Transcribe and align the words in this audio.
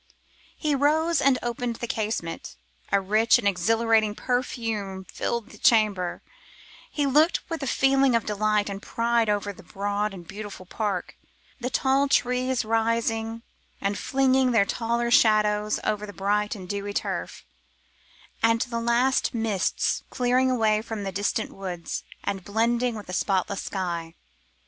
He 0.57 0.73
rose 0.73 1.21
and 1.21 1.37
opened 1.43 1.75
the 1.75 1.85
casement; 1.85 2.55
a 2.91 2.99
rich 2.99 3.37
and 3.37 3.47
exhilarating 3.47 4.15
perfume 4.15 5.03
filled 5.05 5.49
the 5.51 5.59
chamber; 5.59 6.23
he 6.89 7.05
looked 7.05 7.47
with 7.51 7.61
a 7.61 7.67
feeling 7.67 8.15
of 8.15 8.25
delight 8.25 8.67
and 8.67 8.81
pride 8.81 9.29
over 9.29 9.53
the 9.53 9.61
broad 9.61 10.11
and 10.11 10.27
beautiful 10.27 10.65
park; 10.65 11.15
the 11.59 11.69
tall 11.69 12.07
trees 12.07 12.65
rising 12.65 13.43
and 13.79 13.95
flinging 13.95 14.49
their 14.53 14.65
taller 14.65 15.11
shadows 15.11 15.79
over 15.83 16.07
the 16.07 16.13
bright 16.13 16.55
and 16.55 16.67
dewy 16.67 16.93
turf, 16.95 17.45
and 18.41 18.61
the 18.61 18.81
last 18.81 19.35
mists 19.35 20.01
clearing 20.09 20.49
away 20.49 20.81
from 20.81 21.03
the 21.03 21.11
distant 21.11 21.51
woods 21.53 22.03
and 22.23 22.43
blending 22.43 22.95
with 22.95 23.05
the 23.05 23.13
spotless 23.13 23.61
sky. 23.61 24.15